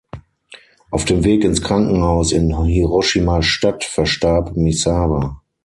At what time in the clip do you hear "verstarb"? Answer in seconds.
3.83-4.57